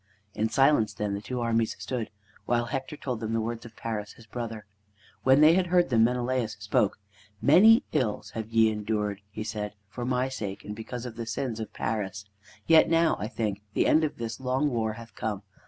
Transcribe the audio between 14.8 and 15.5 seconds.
hath come.